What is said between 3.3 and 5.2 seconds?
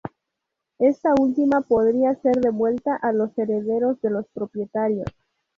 herederos de los propietarios.